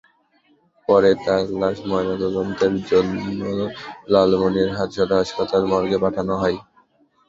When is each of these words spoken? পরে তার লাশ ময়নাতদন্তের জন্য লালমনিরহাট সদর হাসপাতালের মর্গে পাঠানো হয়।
পরে 0.89 1.11
তার 1.23 1.43
লাশ 1.59 1.77
ময়নাতদন্তের 1.89 2.73
জন্য 2.89 3.41
লালমনিরহাট 4.11 4.89
সদর 4.95 5.19
হাসপাতালের 5.21 5.69
মর্গে 5.71 5.97
পাঠানো 6.03 6.33
হয়। 6.41 6.57